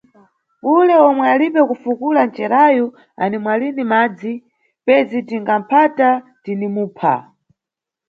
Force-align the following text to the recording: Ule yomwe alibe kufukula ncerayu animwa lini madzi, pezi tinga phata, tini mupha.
Ule 0.75 0.93
yomwe 1.01 1.25
alibe 1.33 1.61
kufukula 1.69 2.21
ncerayu 2.29 2.85
animwa 3.23 3.53
lini 3.61 3.83
madzi, 3.91 4.33
pezi 4.85 5.17
tinga 5.27 5.55
phata, 5.69 6.09
tini 6.43 6.67
mupha. 6.75 7.13